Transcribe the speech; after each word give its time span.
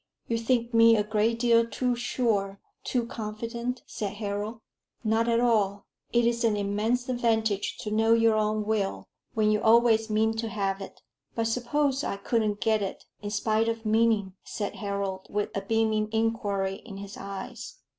"You 0.27 0.39
think 0.39 0.73
me 0.73 0.95
a 0.95 1.03
great 1.03 1.37
deal 1.37 1.63
too 1.67 1.95
sure 1.95 2.59
too 2.83 3.05
confident?" 3.05 3.83
said 3.85 4.13
Harold. 4.13 4.59
"Not 5.03 5.27
at 5.29 5.39
all. 5.39 5.85
It 6.11 6.25
is 6.25 6.43
an 6.43 6.57
immense 6.57 7.07
advantage 7.07 7.77
to 7.81 7.91
know 7.91 8.11
your 8.13 8.33
own 8.35 8.65
will, 8.65 9.09
when 9.35 9.51
you 9.51 9.61
always 9.61 10.09
mean 10.09 10.33
to 10.37 10.49
have 10.49 10.81
it." 10.81 11.03
"But 11.35 11.45
suppose 11.49 12.03
I 12.03 12.17
couldn't 12.17 12.61
get 12.61 12.81
it, 12.81 13.05
in 13.21 13.29
spite 13.29 13.69
of 13.69 13.85
meaning?" 13.85 14.33
said 14.43 14.77
Harold, 14.77 15.27
with 15.29 15.55
a 15.55 15.61
beaming 15.61 16.09
inquiry 16.11 16.77
in 16.83 16.97
his 16.97 17.15
eyes. 17.15 17.75